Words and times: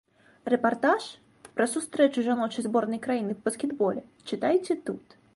Рэпартаж 0.51 1.03
пра 1.57 1.67
сустрэчу 1.73 2.23
жаночай 2.27 2.65
зборнай 2.67 3.01
краіны 3.05 3.35
па 3.37 3.43
баскетболе 3.49 4.01
чытайце 4.29 4.77
тут. 4.89 5.15